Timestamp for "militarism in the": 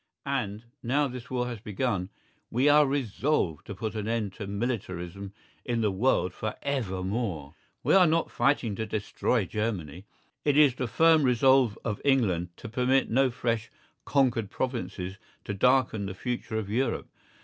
4.47-5.91